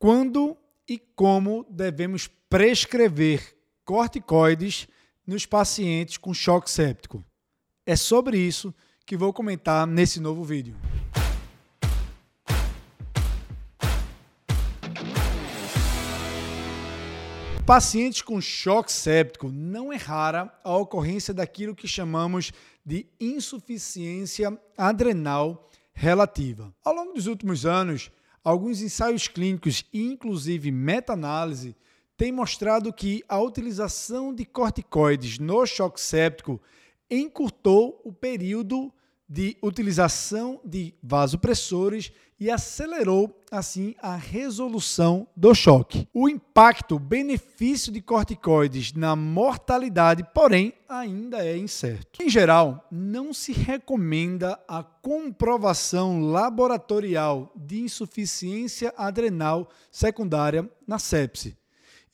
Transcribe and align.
Quando 0.00 0.56
e 0.88 0.98
como 0.98 1.66
devemos 1.68 2.26
prescrever 2.48 3.54
corticoides 3.84 4.88
nos 5.26 5.44
pacientes 5.44 6.16
com 6.16 6.32
choque 6.32 6.70
séptico? 6.70 7.22
É 7.84 7.94
sobre 7.94 8.38
isso 8.38 8.74
que 9.04 9.14
vou 9.14 9.30
comentar 9.30 9.86
nesse 9.86 10.18
novo 10.18 10.42
vídeo. 10.42 10.74
Pacientes 17.66 18.22
com 18.22 18.40
choque 18.40 18.90
séptico 18.90 19.50
não 19.52 19.92
é 19.92 19.96
rara 19.96 20.50
a 20.64 20.74
ocorrência 20.78 21.34
daquilo 21.34 21.76
que 21.76 21.86
chamamos 21.86 22.52
de 22.82 23.06
insuficiência 23.20 24.58
adrenal 24.78 25.68
relativa. 25.92 26.74
Ao 26.82 26.94
longo 26.94 27.12
dos 27.12 27.26
últimos 27.26 27.66
anos, 27.66 28.10
alguns 28.42 28.80
ensaios 28.80 29.28
clínicos 29.28 29.84
e 29.92 30.02
inclusive 30.02 30.70
meta-análise 30.70 31.76
têm 32.16 32.32
mostrado 32.32 32.92
que 32.92 33.22
a 33.28 33.40
utilização 33.40 34.34
de 34.34 34.44
corticoides 34.44 35.38
no 35.38 35.64
choque 35.66 36.00
séptico 36.00 36.60
encurtou 37.10 38.00
o 38.04 38.12
período 38.12 38.92
de 39.28 39.56
utilização 39.62 40.60
de 40.64 40.94
vasopressores 41.02 42.12
e 42.40 42.50
acelerou, 42.50 43.38
assim, 43.50 43.94
a 44.00 44.16
resolução 44.16 45.28
do 45.36 45.54
choque. 45.54 46.08
O 46.14 46.26
impacto, 46.26 46.98
benefício 46.98 47.92
de 47.92 48.00
corticoides 48.00 48.94
na 48.94 49.14
mortalidade, 49.14 50.24
porém, 50.32 50.72
ainda 50.88 51.44
é 51.44 51.54
incerto. 51.58 52.22
Em 52.22 52.30
geral, 52.30 52.88
não 52.90 53.34
se 53.34 53.52
recomenda 53.52 54.58
a 54.66 54.82
comprovação 54.82 56.22
laboratorial 56.22 57.52
de 57.54 57.82
insuficiência 57.82 58.94
adrenal 58.96 59.68
secundária 59.92 60.68
na 60.86 60.98
sepse 60.98 61.60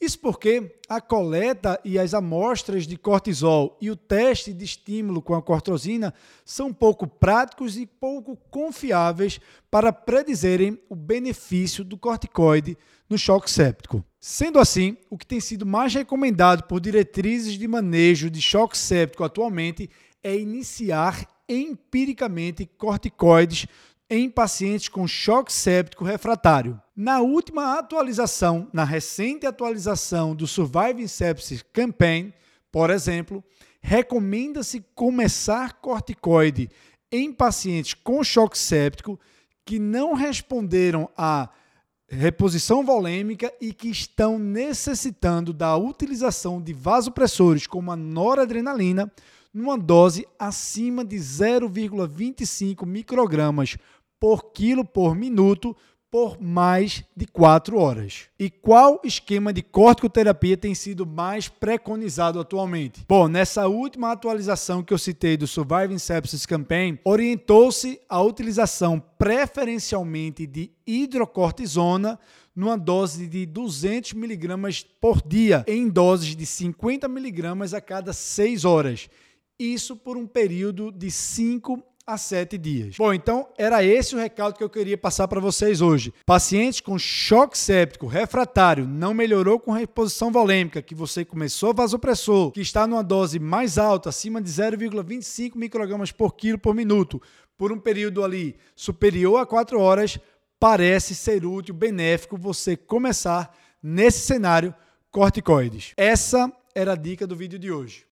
isso 0.00 0.18
porque 0.18 0.78
a 0.88 1.00
coleta 1.00 1.80
e 1.82 1.98
as 1.98 2.12
amostras 2.12 2.86
de 2.86 2.98
cortisol 2.98 3.78
e 3.80 3.90
o 3.90 3.96
teste 3.96 4.52
de 4.52 4.64
estímulo 4.64 5.22
com 5.22 5.34
a 5.34 5.42
cortrosina 5.42 6.12
são 6.44 6.72
pouco 6.72 7.06
práticos 7.06 7.78
e 7.78 7.86
pouco 7.86 8.36
confiáveis 8.50 9.40
para 9.70 9.92
predizerem 9.92 10.78
o 10.90 10.94
benefício 10.94 11.82
do 11.82 11.96
corticoide 11.96 12.76
no 13.08 13.16
choque 13.16 13.50
séptico. 13.50 14.04
Sendo 14.20 14.58
assim, 14.58 14.98
o 15.08 15.16
que 15.16 15.26
tem 15.26 15.40
sido 15.40 15.64
mais 15.64 15.94
recomendado 15.94 16.64
por 16.64 16.78
diretrizes 16.78 17.54
de 17.54 17.66
manejo 17.66 18.28
de 18.28 18.42
choque 18.42 18.76
séptico 18.76 19.24
atualmente 19.24 19.88
é 20.22 20.36
iniciar 20.36 21.26
empiricamente 21.48 22.66
corticoides 22.66 23.66
em 24.10 24.28
pacientes 24.28 24.88
com 24.88 25.06
choque 25.06 25.52
séptico 25.52 26.04
refratário. 26.04 26.80
Na 26.96 27.20
última 27.20 27.78
atualização, 27.78 28.68
na 28.72 28.82
recente 28.82 29.46
atualização 29.46 30.34
do 30.34 30.46
Surviving 30.46 31.06
Sepsis 31.06 31.62
Campaign, 31.70 32.32
por 32.72 32.88
exemplo, 32.88 33.44
recomenda-se 33.82 34.82
começar 34.94 35.74
corticoide 35.74 36.70
em 37.12 37.30
pacientes 37.30 37.92
com 37.92 38.24
choque 38.24 38.56
séptico 38.56 39.20
que 39.62 39.78
não 39.78 40.14
responderam 40.14 41.10
à 41.14 41.50
reposição 42.08 42.82
volêmica 42.82 43.52
e 43.60 43.74
que 43.74 43.90
estão 43.90 44.38
necessitando 44.38 45.52
da 45.52 45.76
utilização 45.76 46.62
de 46.62 46.72
vasopressores 46.72 47.66
como 47.66 47.92
a 47.92 47.96
noradrenalina 47.96 49.12
numa 49.52 49.76
dose 49.76 50.26
acima 50.38 51.04
de 51.04 51.16
0,25 51.16 52.86
microgramas 52.86 53.76
por 54.18 54.52
quilo 54.52 54.82
por 54.82 55.14
minuto 55.14 55.76
por 56.16 56.40
mais 56.40 57.04
de 57.14 57.26
4 57.26 57.76
horas. 57.76 58.22
E 58.38 58.48
qual 58.48 59.02
esquema 59.04 59.52
de 59.52 59.60
corticoterapia 59.60 60.56
tem 60.56 60.74
sido 60.74 61.04
mais 61.04 61.46
preconizado 61.46 62.40
atualmente? 62.40 63.04
Bom, 63.06 63.28
nessa 63.28 63.68
última 63.68 64.12
atualização 64.12 64.82
que 64.82 64.94
eu 64.94 64.98
citei 64.98 65.36
do 65.36 65.46
Surviving 65.46 65.98
Sepsis 65.98 66.46
Campaign, 66.46 66.98
orientou-se 67.04 68.00
a 68.08 68.22
utilização 68.22 68.98
preferencialmente 69.18 70.46
de 70.46 70.70
hidrocortisona 70.86 72.18
numa 72.54 72.78
dose 72.78 73.26
de 73.26 73.44
200 73.44 74.14
miligramas 74.14 74.86
por 74.98 75.20
dia, 75.20 75.66
em 75.68 75.86
doses 75.86 76.34
de 76.34 76.46
50 76.46 77.06
miligramas 77.08 77.74
a 77.74 77.80
cada 77.82 78.14
6 78.14 78.64
horas. 78.64 79.10
Isso 79.58 79.94
por 79.94 80.16
um 80.16 80.26
período 80.26 80.90
de 80.90 81.10
5 81.10 81.82
a 82.06 82.16
sete 82.16 82.56
dias. 82.56 82.96
Bom, 82.96 83.12
então 83.12 83.48
era 83.58 83.82
esse 83.82 84.14
o 84.14 84.18
recado 84.18 84.54
que 84.54 84.62
eu 84.62 84.70
queria 84.70 84.96
passar 84.96 85.26
para 85.26 85.40
vocês 85.40 85.80
hoje. 85.80 86.14
Pacientes 86.24 86.80
com 86.80 86.96
choque 86.96 87.58
séptico 87.58 88.06
refratário 88.06 88.86
não 88.86 89.12
melhorou 89.12 89.58
com 89.58 89.72
reposição 89.72 90.30
volêmica, 90.30 90.80
que 90.80 90.94
você 90.94 91.24
começou 91.24 91.74
vasopressor, 91.74 92.52
que 92.52 92.60
está 92.60 92.86
numa 92.86 93.02
dose 93.02 93.40
mais 93.40 93.76
alta, 93.76 94.10
acima 94.10 94.40
de 94.40 94.48
0,25 94.48 95.56
microgramas 95.56 96.12
por 96.12 96.36
quilo 96.36 96.58
por 96.58 96.74
minuto, 96.74 97.20
por 97.58 97.72
um 97.72 97.78
período 97.78 98.22
ali 98.22 98.56
superior 98.76 99.40
a 99.40 99.46
4 99.46 99.80
horas, 99.80 100.16
parece 100.60 101.12
ser 101.12 101.44
útil, 101.44 101.74
benéfico 101.74 102.36
você 102.36 102.76
começar 102.76 103.52
nesse 103.82 104.20
cenário 104.20 104.72
corticoides. 105.10 105.92
Essa 105.96 106.52
era 106.74 106.92
a 106.92 106.96
dica 106.96 107.26
do 107.26 107.34
vídeo 107.34 107.58
de 107.58 107.72
hoje. 107.72 108.04